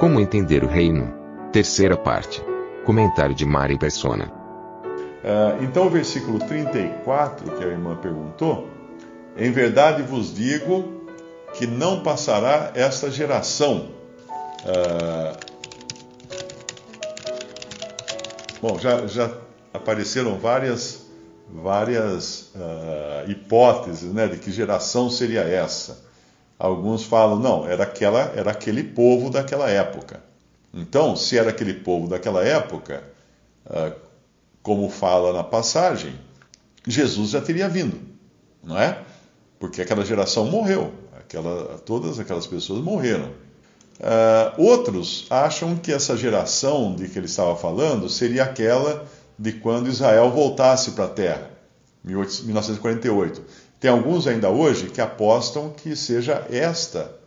[0.00, 1.12] Como entender o reino?
[1.52, 2.42] Terceira parte.
[2.86, 4.32] Comentário de Mari Persona.
[5.22, 8.66] Ah, então, o versículo 34, que a irmã perguntou,
[9.36, 11.04] em verdade vos digo
[11.52, 13.90] que não passará esta geração.
[14.64, 15.36] Ah,
[18.62, 19.30] bom, já, já
[19.74, 21.08] apareceram várias,
[21.46, 26.09] várias ah, hipóteses né, de que geração seria essa.
[26.60, 30.22] Alguns falam, não, era, aquela, era aquele povo daquela época.
[30.74, 33.02] Então, se era aquele povo daquela época,
[33.64, 33.92] ah,
[34.62, 36.14] como fala na passagem,
[36.86, 37.98] Jesus já teria vindo,
[38.62, 39.02] não é?
[39.58, 43.30] Porque aquela geração morreu, aquela, todas aquelas pessoas morreram.
[43.98, 49.06] Ah, outros acham que essa geração de que ele estava falando seria aquela
[49.38, 51.50] de quando Israel voltasse para a terra,
[52.04, 53.42] 1948.
[53.80, 57.18] Tem alguns ainda hoje que apostam que seja esta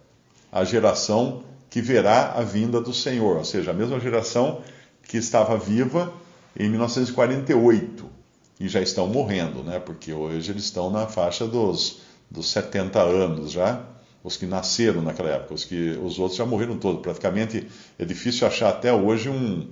[0.51, 4.61] a geração que verá a vinda do Senhor, ou seja, a mesma geração
[5.01, 6.13] que estava viva
[6.55, 8.05] em 1948
[8.59, 9.79] e já estão morrendo, né?
[9.79, 13.83] Porque hoje eles estão na faixa dos, dos 70 anos já,
[14.23, 17.01] os que nasceram naquela época, os que os outros já morreram todos.
[17.01, 19.67] Praticamente é difícil achar até hoje um,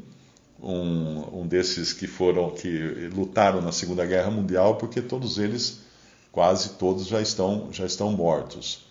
[0.60, 5.91] um, um desses que foram que lutaram na Segunda Guerra Mundial, porque todos eles
[6.32, 8.86] quase todos já estão, já estão mortos.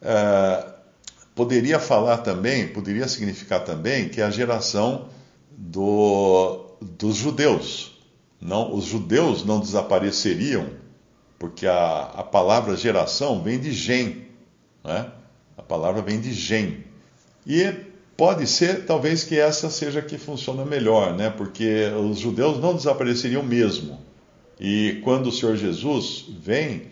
[0.00, 0.70] Uh,
[1.34, 5.08] poderia falar também, poderia significar também que é a geração
[5.50, 7.96] do, dos judeus.
[8.40, 10.68] Não, os judeus não desapareceriam,
[11.38, 14.26] porque a, a palavra geração vem de gen,
[14.84, 15.10] né?
[15.56, 16.84] a palavra vem de gen.
[17.46, 17.74] E
[18.16, 21.30] pode ser, talvez, que essa seja a que funciona melhor, né?
[21.30, 24.05] porque os judeus não desapareceriam mesmo
[24.58, 26.84] e quando o Senhor Jesus vem,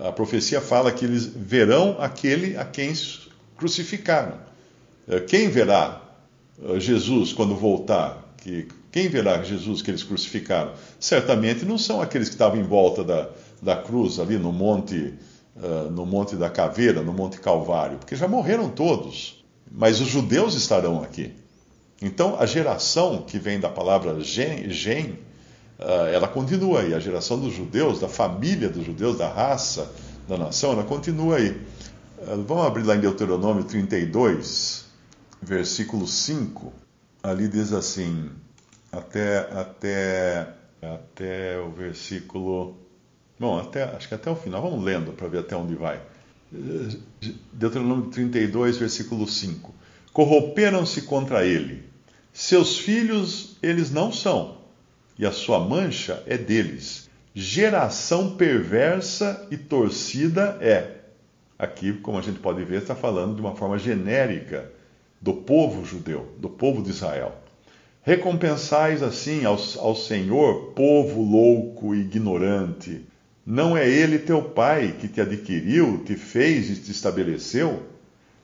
[0.00, 2.92] a profecia fala que eles verão aquele a quem
[3.56, 4.38] crucificaram.
[5.08, 6.00] Eh, quem verá
[6.62, 8.26] eh, Jesus quando voltar?
[8.90, 10.72] quem verá Jesus que eles crucificaram?
[10.98, 13.28] Certamente não são aqueles que estavam em volta da,
[13.60, 15.12] da cruz ali no monte,
[15.56, 19.44] uh, no monte da caveira, no monte Calvário, porque já morreram todos.
[19.70, 21.34] Mas os judeus estarão aqui.
[22.00, 25.18] Então a geração que vem da palavra gen, gen
[26.12, 26.94] ela continua aí.
[26.94, 29.92] A geração dos judeus, da família dos judeus, da raça,
[30.26, 31.60] da nação, ela continua aí.
[32.22, 34.86] Ah, vamos abrir lá em Deuteronômio 32,
[35.40, 36.72] versículo 5.
[37.22, 38.30] Ali diz assim,
[38.90, 40.48] até, até,
[40.82, 42.76] até o versículo.
[43.38, 44.60] Bom, até, acho que até o final.
[44.60, 46.00] Vamos lendo para ver até onde vai.
[47.52, 49.72] Deuteronômio 32, versículo 5.
[50.12, 51.84] Corromperam-se contra ele.
[52.32, 54.57] Seus filhos eles não são
[55.18, 57.08] e a sua mancha é deles.
[57.34, 60.98] Geração perversa e torcida é.
[61.58, 64.70] Aqui, como a gente pode ver, está falando de uma forma genérica
[65.20, 67.34] do povo judeu, do povo de Israel.
[68.02, 73.04] Recompensais assim ao, ao Senhor, povo louco e ignorante.
[73.44, 77.82] Não é ele teu pai que te adquiriu, te fez e te estabeleceu?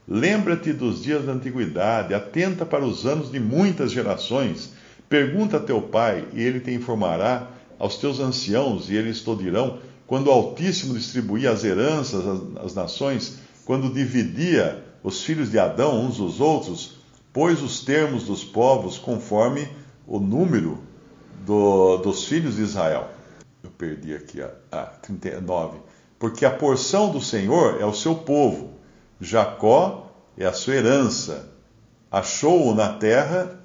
[0.06, 4.72] Lembra-te dos dias da antiguidade, atenta para os anos de muitas gerações
[5.08, 7.48] Pergunta a teu pai, e ele te informará,
[7.78, 12.24] aos teus anciãos, e eles te dirão, quando o Altíssimo distribuía as heranças
[12.62, 16.98] às, nações, quando dividia os filhos de Adão uns dos outros,
[17.32, 19.68] pôs os termos dos povos conforme
[20.06, 20.78] o número
[21.44, 23.08] do, dos filhos de Israel.
[23.62, 25.78] Eu perdi aqui a, a 39.
[26.18, 28.74] Porque a porção do Senhor é o seu povo,
[29.20, 31.52] Jacó é a sua herança.
[32.10, 33.63] Achou-o na terra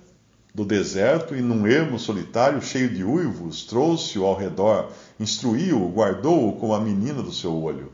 [0.54, 6.74] do deserto e num ermo solitário cheio de uivos, trouxe-o ao redor, instruiu-o, guardou-o como
[6.74, 7.92] a menina do seu olho.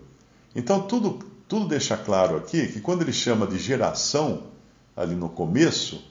[0.56, 4.44] Então tudo, tudo deixa claro aqui que quando ele chama de geração,
[4.96, 6.02] ali no começo,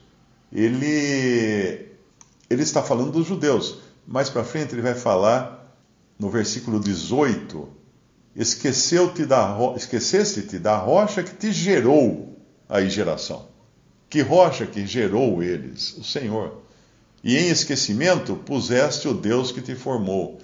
[0.52, 1.88] ele,
[2.50, 3.78] ele está falando dos judeus.
[4.06, 5.74] Mais para frente ele vai falar
[6.18, 7.66] no versículo 18:
[8.36, 12.38] Esqueceu-te da, esqueceste-te da rocha que te gerou
[12.68, 13.53] aí geração.
[14.08, 15.96] Que rocha que gerou eles?
[15.98, 16.62] O Senhor.
[17.22, 20.40] E em esquecimento puseste o Deus que te formou.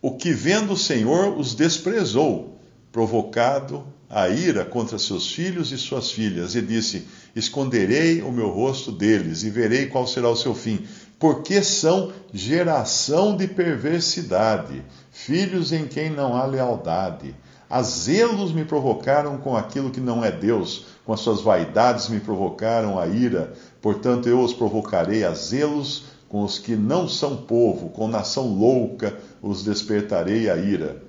[0.00, 2.58] O que vendo o Senhor os desprezou,
[2.90, 8.92] provocado a ira contra seus filhos e suas filhas, e disse: Esconderei o meu rosto
[8.92, 10.86] deles, e verei qual será o seu fim,
[11.18, 17.34] porque são geração de perversidade, filhos em quem não há lealdade.
[17.74, 22.20] A zelos me provocaram com aquilo que não é Deus, com as suas vaidades me
[22.20, 27.88] provocaram a ira, portanto eu os provocarei a zelos com os que não são povo,
[27.88, 31.02] com nação louca os despertarei a ira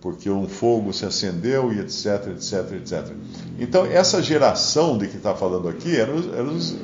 [0.00, 3.14] porque um fogo se acendeu e etc, etc, etc.
[3.58, 6.74] Então, essa geração de que está falando aqui eram, os,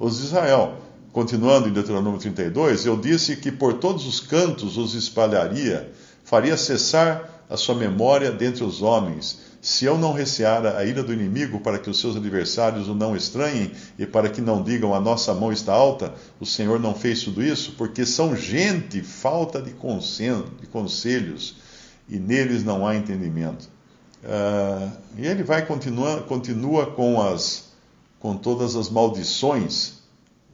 [0.00, 0.78] os, de Israel.
[1.12, 5.92] Continuando em Deuteronômio 32, eu disse que por todos os cantos os espalharia,
[6.24, 11.12] faria cessar a sua memória dentre os homens, se eu não receara a ira do
[11.12, 15.00] inimigo para que os seus adversários o não estranhem e para que não digam a
[15.00, 19.70] nossa mão está alta, o Senhor não fez tudo isso, porque são gente falta de,
[19.72, 21.56] de conselhos
[22.08, 23.68] e neles não há entendimento.
[24.22, 27.74] Uh, e ele vai continuar, continua com as
[28.24, 29.98] com todas as maldições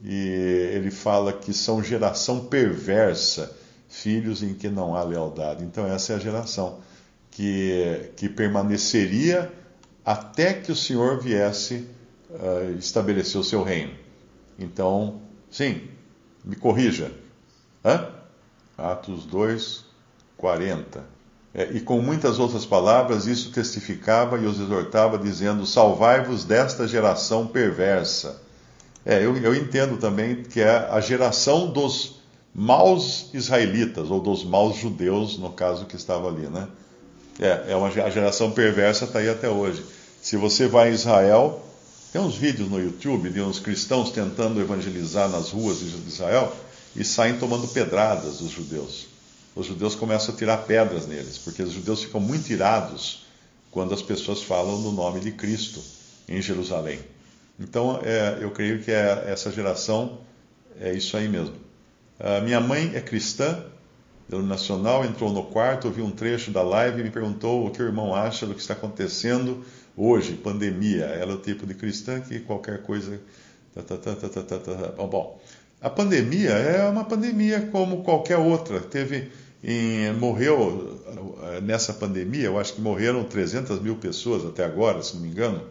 [0.03, 3.55] e ele fala que são geração perversa,
[3.91, 5.63] filhos em que não há lealdade.
[5.63, 6.79] Então essa é a geração
[7.29, 9.51] que que permaneceria
[10.03, 11.87] até que o Senhor viesse
[12.29, 13.93] uh, estabelecer o seu reino.
[14.57, 15.89] Então, sim,
[16.43, 17.11] me corrija.
[17.83, 18.09] Hã?
[18.77, 19.85] Atos 2,
[20.37, 21.03] 40.
[21.53, 27.45] É, e com muitas outras palavras, isso testificava e os exortava, dizendo: Salvai-vos desta geração
[27.45, 28.41] perversa.
[29.05, 32.20] É, eu, eu entendo também que é a geração dos
[32.53, 36.67] maus israelitas, ou dos maus judeus, no caso que estava ali, né?
[37.39, 39.83] É, é uma, a geração perversa está aí até hoje.
[40.21, 41.63] Se você vai em Israel,
[42.11, 46.53] tem uns vídeos no YouTube de uns cristãos tentando evangelizar nas ruas de Israel
[46.95, 49.11] e saem tomando pedradas dos judeus
[49.55, 53.25] os judeus começam a tirar pedras neles, porque os judeus ficam muito irados
[53.69, 55.81] quando as pessoas falam no nome de Cristo
[56.27, 56.99] em Jerusalém.
[57.59, 60.19] Então, é, eu creio que é, essa geração
[60.79, 61.55] é isso aí mesmo.
[62.43, 63.63] Minha mãe é cristã,
[64.29, 67.85] nacional, entrou no quarto, ouviu um trecho da live e me perguntou o que o
[67.85, 69.65] irmão acha do que está acontecendo
[69.97, 71.03] hoje, pandemia.
[71.03, 73.19] Ela é o tipo de cristã que qualquer coisa.
[73.73, 75.41] Tá, tá, tá, bom,
[75.81, 78.79] a pandemia é uma pandemia como qualquer outra.
[78.79, 79.31] Teve
[79.63, 80.99] em, morreu
[81.43, 85.29] eh, nessa pandemia, eu acho que morreram 300 mil pessoas até agora, se não me
[85.29, 85.61] engano.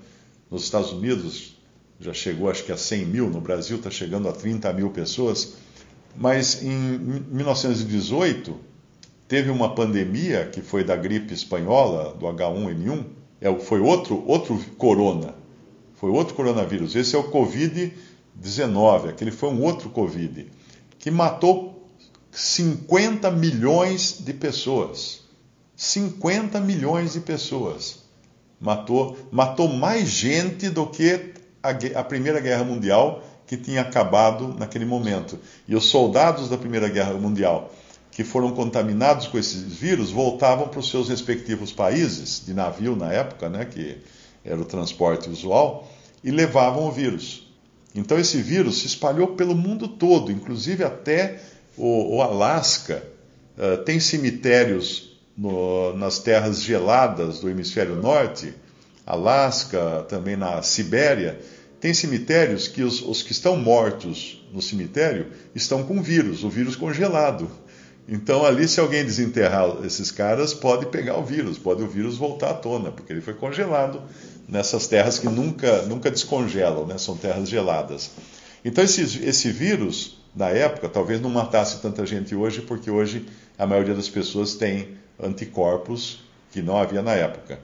[0.51, 1.57] Nos Estados Unidos
[2.01, 5.55] já chegou acho que a 100 mil, no Brasil está chegando a 30 mil pessoas.
[6.17, 8.57] Mas em 1918
[9.29, 13.05] teve uma pandemia que foi da gripe espanhola, do H1N1,
[13.41, 15.35] é, foi outro, outro corona,
[15.95, 16.95] foi outro coronavírus.
[16.95, 20.47] Esse é o Covid-19, aquele foi um outro Covid,
[20.99, 21.89] que matou
[22.31, 25.23] 50 milhões de pessoas.
[25.77, 28.01] 50 milhões de pessoas.
[28.61, 31.33] Matou, matou mais gente do que
[31.63, 31.71] a,
[32.01, 35.37] a Primeira Guerra Mundial, que tinha acabado naquele momento.
[35.67, 37.75] E os soldados da Primeira Guerra Mundial
[38.13, 43.13] que foram contaminados com esses vírus voltavam para os seus respectivos países, de navio na
[43.13, 43.99] época, né, que
[44.45, 45.91] era o transporte usual,
[46.23, 47.51] e levavam o vírus.
[47.93, 51.41] Então esse vírus se espalhou pelo mundo todo, inclusive até
[51.77, 53.03] o, o Alasca
[53.59, 58.55] uh, tem cemitérios no, nas terras geladas do hemisfério norte,
[59.05, 61.41] Alasca, também na Sibéria,
[61.81, 66.77] tem cemitérios que os, os, que estão mortos no cemitério estão com vírus, o vírus
[66.77, 67.51] congelado.
[68.07, 72.51] Então, ali, se alguém desenterrar esses caras, pode pegar o vírus, pode o vírus voltar
[72.51, 74.03] à tona, porque ele foi congelado
[74.49, 76.99] nessas terras que nunca, nunca descongelam, né?
[76.99, 78.11] são terras geladas.
[78.65, 83.27] Então, esse, esse vírus na época, talvez não matasse tanta gente hoje, porque hoje
[83.59, 86.21] a maioria das pessoas tem anticorpos
[86.51, 87.59] que não havia na época.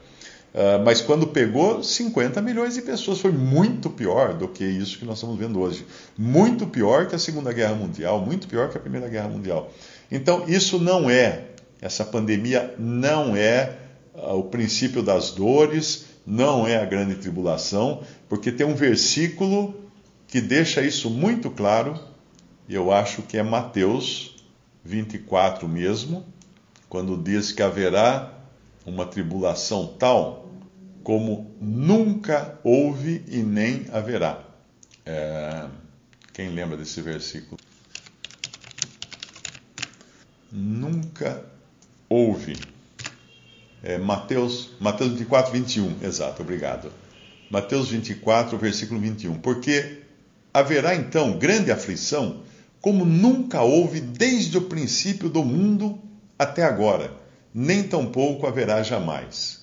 [0.57, 5.05] Uh, mas quando pegou 50 milhões de pessoas, foi muito pior do que isso que
[5.05, 5.87] nós estamos vendo hoje.
[6.17, 9.71] Muito pior que a Segunda Guerra Mundial, muito pior que a Primeira Guerra Mundial.
[10.11, 11.49] Então, isso não é,
[11.79, 13.77] essa pandemia não é
[14.15, 19.75] uh, o princípio das dores, não é a grande tribulação, porque tem um versículo
[20.27, 22.01] que deixa isso muito claro
[22.69, 24.35] eu acho que é Mateus
[24.85, 26.25] 24 mesmo,
[26.89, 28.36] quando diz que haverá
[28.87, 30.49] uma tribulação tal
[31.03, 34.43] como nunca houve e nem haverá.
[35.05, 35.67] É,
[36.33, 37.59] quem lembra desse versículo?
[40.51, 41.45] Nunca
[42.09, 42.57] houve.
[43.83, 46.91] É, Mateus, Mateus 24, 21, exato, obrigado.
[47.51, 49.39] Mateus 24, versículo 21.
[49.39, 50.03] Porque
[50.53, 52.43] haverá então grande aflição
[52.81, 55.99] como nunca houve desde o princípio do mundo
[56.39, 57.13] até agora,
[57.59, 59.61] nem tampouco haverá jamais.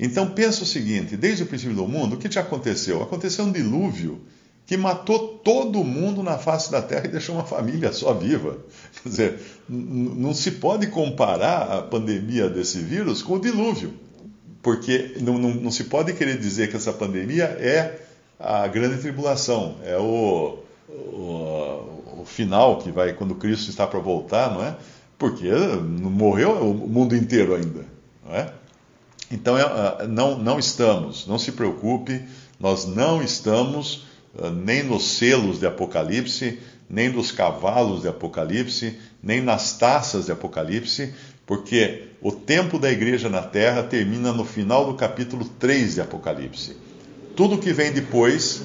[0.00, 3.00] Então pensa o seguinte: desde o princípio do mundo, o que já aconteceu?
[3.00, 4.20] Aconteceu um dilúvio
[4.66, 8.58] que matou todo mundo na face da terra e deixou uma família só viva.
[9.02, 13.94] Quer dizer, não se pode comparar a pandemia desse vírus com o dilúvio,
[14.60, 18.00] porque não, não, não se pode querer dizer que essa pandemia é
[18.38, 20.58] a grande tribulação, é o,
[20.88, 24.76] o, o final que vai quando Cristo está para voltar, não é?
[25.20, 27.84] Porque morreu o mundo inteiro ainda,
[28.24, 28.50] não é?
[29.30, 32.22] Então, é, não, não estamos, não se preocupe,
[32.58, 36.58] nós não estamos uh, nem nos selos de Apocalipse,
[36.88, 41.12] nem nos cavalos de Apocalipse, nem nas taças de Apocalipse,
[41.44, 46.78] porque o tempo da igreja na terra termina no final do capítulo 3 de Apocalipse.
[47.36, 48.62] Tudo que vem depois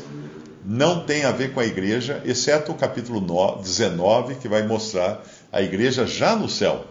[0.64, 3.20] não tem a ver com a igreja, exceto o capítulo
[3.62, 5.22] 19, que vai mostrar
[5.56, 6.86] a igreja já no céu.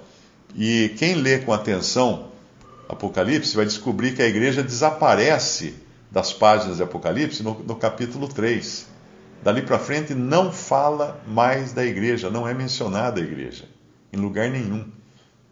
[0.57, 2.29] E quem lê com atenção
[2.89, 5.75] Apocalipse vai descobrir que a igreja desaparece
[6.11, 8.87] das páginas de Apocalipse no, no capítulo 3.
[9.43, 13.65] Dali para frente não fala mais da igreja, não é mencionada a igreja,
[14.11, 14.87] em lugar nenhum.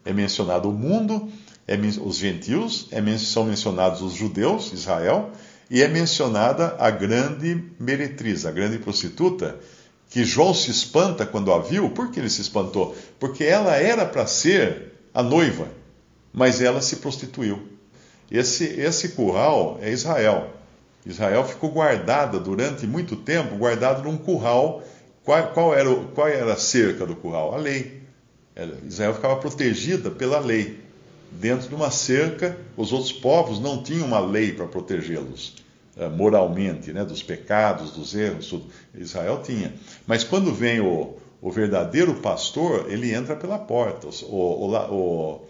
[0.06, 1.30] É mencionado o mundo,
[1.68, 5.32] é, os gentios, é, são mencionados os judeus, Israel,
[5.70, 9.60] e é mencionada a grande meretriz, a grande prostituta,
[10.12, 11.90] que João se espanta quando a viu.
[11.90, 12.96] Por que ele se espantou?
[13.18, 15.68] Porque ela era para ser a noiva
[16.32, 17.68] mas ela se prostituiu.
[18.30, 20.50] Esse, esse curral é Israel.
[21.04, 24.82] Israel ficou guardada durante muito tempo, guardada num curral.
[25.24, 27.54] Qual, qual, era, qual era a cerca do curral?
[27.54, 28.00] A lei.
[28.86, 30.80] Israel ficava protegida pela lei.
[31.30, 35.62] Dentro de uma cerca, os outros povos não tinham uma lei para protegê-los
[36.16, 38.48] moralmente, né, dos pecados, dos erros.
[38.48, 38.66] Tudo.
[38.94, 39.74] Israel tinha.
[40.06, 44.08] Mas quando vem o, o verdadeiro pastor, ele entra pela porta.
[44.26, 45.40] O, o,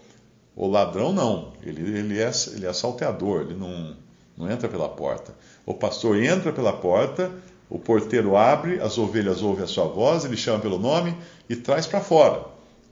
[0.55, 3.95] o, ladrão não, ele, ele, é, ele é salteador, ele não,
[4.37, 5.33] não entra pela porta.
[5.65, 7.31] O pastor entra pela porta,
[7.69, 11.15] o porteiro abre, as ovelhas ouvem a sua voz, ele chama pelo nome
[11.49, 12.45] e traz para fora.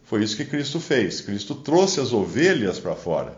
[0.04, 1.22] Foi isso que Cristo fez.
[1.22, 3.38] Cristo trouxe as ovelhas para fora,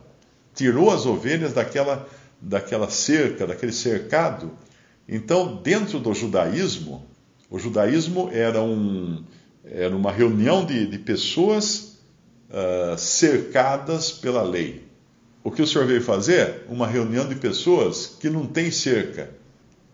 [0.55, 2.07] tirou as ovelhas daquela,
[2.43, 4.51] daquela cerca, daquele cercado.
[5.07, 7.05] Então, dentro do judaísmo,
[7.49, 9.23] o judaísmo era, um,
[9.63, 11.97] era uma reunião de, de pessoas
[12.49, 14.83] uh, cercadas pela lei.
[15.43, 16.65] O que o senhor veio fazer?
[16.69, 19.29] Uma reunião de pessoas que não tem cerca.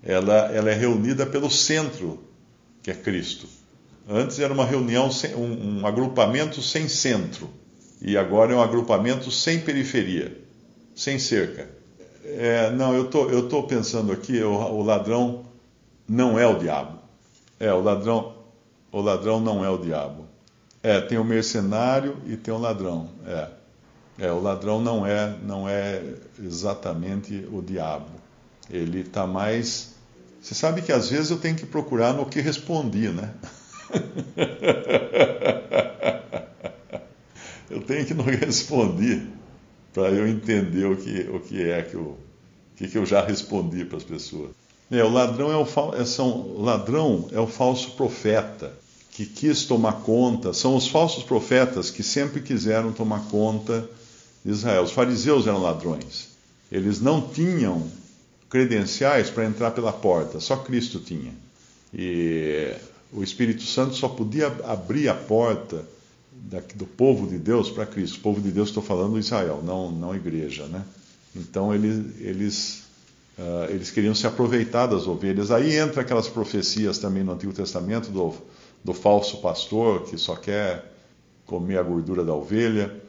[0.03, 2.24] Ela, ela é reunida pelo centro,
[2.82, 3.48] que é Cristo.
[4.08, 7.50] Antes era uma reunião, sem, um, um agrupamento sem centro.
[8.01, 10.36] E agora é um agrupamento sem periferia,
[10.96, 11.79] sem cerca.
[12.38, 15.46] É, não, eu tô, estou tô pensando aqui, o, o ladrão
[16.08, 17.00] não é o diabo.
[17.60, 18.36] É, o ladrão,
[18.92, 20.26] o ladrão não é o diabo.
[20.82, 23.10] É, tem o mercenário e tem o ladrão.
[23.26, 23.48] É.
[24.20, 26.02] É, o ladrão não é, não é
[26.44, 28.10] exatamente o diabo.
[28.70, 29.96] Ele está mais.
[30.42, 33.34] Você sabe que às vezes eu tenho que procurar no que respondi, né?
[37.70, 39.38] eu tenho que no que respondi
[40.00, 42.18] para eu entender o que, o que é que eu,
[42.77, 44.51] que, que eu já respondi para as pessoas.
[44.89, 48.72] É, o ladrão é o, é, são, ladrão é o falso profeta
[49.12, 53.89] que quis tomar conta, são os falsos profetas que sempre quiseram tomar conta
[54.46, 54.84] de Israel.
[54.84, 56.29] Os fariseus eram ladrões.
[56.72, 57.86] Eles não tinham
[58.50, 61.34] credenciais para entrar pela porta, só Cristo tinha.
[61.94, 62.74] E
[63.12, 65.84] o Espírito Santo só podia abrir a porta
[66.76, 68.18] do povo de Deus para Cristo.
[68.18, 70.84] O povo de Deus, estou falando Israel, não, não igreja, né?
[71.36, 72.84] Então eles, eles,
[73.38, 75.52] uh, eles queriam se aproveitar das ovelhas.
[75.52, 78.34] Aí entra aquelas profecias também no Antigo Testamento do
[78.84, 80.94] do falso pastor que só quer
[81.46, 83.02] comer a gordura da ovelha.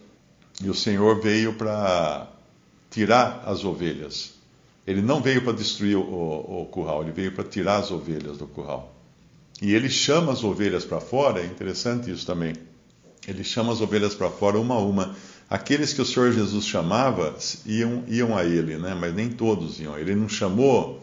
[0.62, 2.28] E o Senhor veio para
[2.90, 4.34] tirar as ovelhas.
[4.86, 8.38] Ele não veio para destruir o, o, o, curral, ele veio para tirar as ovelhas
[8.38, 8.92] do curral.
[9.62, 12.54] E ele chama as ovelhas para fora, é interessante isso também.
[13.26, 15.14] Ele chama as ovelhas para fora uma a uma.
[15.48, 17.36] Aqueles que o Senhor Jesus chamava
[17.66, 18.94] iam, iam a ele, né?
[18.94, 19.98] mas nem todos iam.
[19.98, 21.00] Ele não chamou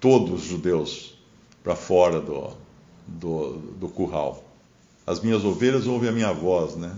[0.00, 1.14] todos os judeus
[1.62, 2.50] para fora do,
[3.06, 4.44] do, do curral.
[5.06, 6.94] As minhas ovelhas ouvem a minha voz, né?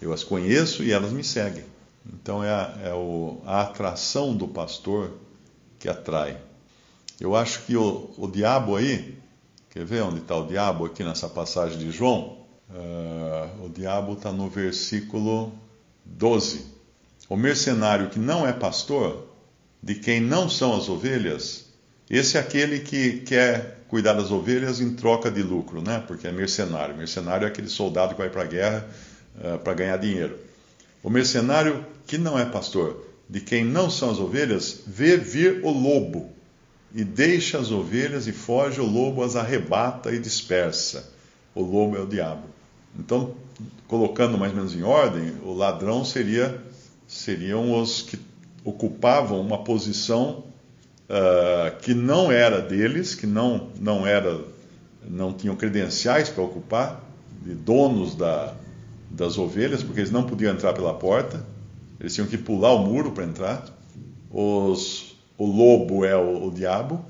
[0.00, 1.64] Eu as conheço e elas me seguem.
[2.12, 5.12] Então é, a, é o, a atração do pastor
[5.78, 6.38] que atrai.
[7.20, 9.18] Eu acho que o, o diabo aí,
[9.70, 12.45] quer ver onde está o diabo aqui nessa passagem de João?
[12.68, 15.52] Uh, o diabo está no versículo
[16.04, 16.66] 12.
[17.28, 19.28] O mercenário que não é pastor,
[19.82, 21.66] de quem não são as ovelhas,
[22.08, 26.02] esse é aquele que quer cuidar das ovelhas em troca de lucro, né?
[26.06, 26.96] Porque é mercenário.
[26.96, 28.88] Mercenário é aquele soldado que vai para a guerra
[29.36, 30.38] uh, para ganhar dinheiro.
[31.02, 35.70] O mercenário que não é pastor, de quem não são as ovelhas, vê vir o
[35.70, 36.32] lobo,
[36.94, 41.12] e deixa as ovelhas e foge, o lobo as arrebata e dispersa.
[41.54, 42.48] O lobo é o diabo.
[42.98, 43.34] Então,
[43.86, 46.62] colocando mais ou menos em ordem, o ladrão seria
[47.06, 48.18] seriam os que
[48.64, 50.44] ocupavam uma posição
[51.08, 54.40] uh, que não era deles, que não não era
[55.08, 57.04] não tinham credenciais para ocupar,
[57.44, 58.54] de donos da,
[59.08, 61.46] das ovelhas, porque eles não podiam entrar pela porta,
[62.00, 63.64] eles tinham que pular o muro para entrar.
[64.30, 67.04] Os, o lobo é o, o diabo,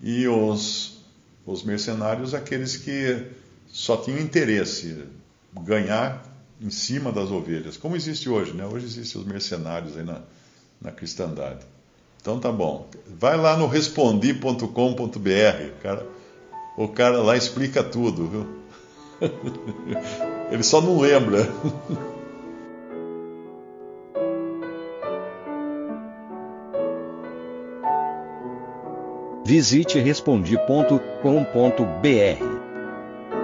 [0.00, 1.00] e os,
[1.44, 3.26] os mercenários, aqueles que
[3.66, 5.04] só tinham interesse
[5.60, 6.22] ganhar
[6.60, 8.64] em cima das ovelhas, como existe hoje, né?
[8.64, 10.20] Hoje existem os mercenários aí na,
[10.80, 11.66] na cristandade.
[12.20, 12.86] Então tá bom.
[13.18, 14.68] Vai lá no respondi.com.br,
[15.82, 16.06] cara,
[16.76, 18.62] o cara lá explica tudo, viu?
[20.50, 21.46] Ele só não lembra.
[29.44, 32.71] Visite respondi.com.br.